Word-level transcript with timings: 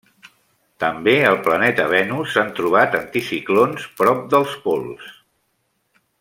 També 0.83 1.13
al 1.31 1.35
planeta 1.47 1.85
Venus 1.91 2.33
s'han 2.37 2.49
trobat 2.61 2.97
anticiclons 3.01 3.87
prop 4.01 4.25
dels 4.33 4.57
pols. 4.65 5.15